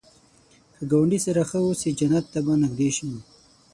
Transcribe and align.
که 0.75 0.83
ګاونډي 0.91 1.19
سره 1.25 1.41
ښه 1.49 1.59
اوسې، 1.65 1.89
جنت 1.99 2.25
ته 2.33 2.39
به 2.45 2.53
نږدې 2.63 2.89
شې 2.95 3.07